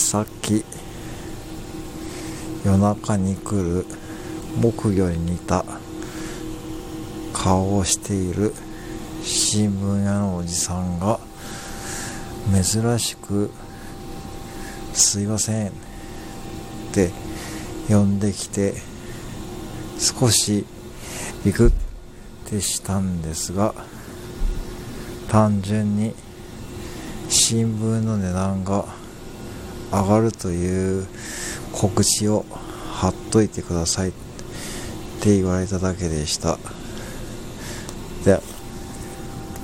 [0.00, 0.64] さっき
[2.64, 3.86] 夜中に来る。
[4.60, 5.64] 木魚に似た。
[7.32, 8.52] 顔をしている。
[9.22, 11.20] 新聞屋のおじさんが。
[12.52, 13.50] 珍しく
[14.92, 15.70] 「すいません」っ
[16.92, 17.12] て。
[17.88, 18.74] 呼んできて。
[19.98, 20.64] 少し。
[21.44, 21.70] ビクっ
[22.50, 23.74] てしたんですが。
[25.28, 26.14] 単純に。
[27.28, 29.00] 新聞の値段が。
[29.92, 31.06] 上がるという
[31.72, 32.44] 告知を
[32.92, 34.12] 貼っといてくださいっ
[35.20, 36.58] て言われただけでした。
[38.24, 38.40] で